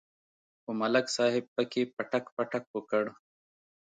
خو 0.61 0.71
ملک 0.79 1.05
صاحب 1.15 1.45
پکې 1.55 1.81
پټک 1.95 2.25
پټک 2.35 2.63
وکړ. 2.75 3.03